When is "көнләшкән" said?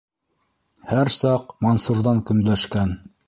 2.31-2.97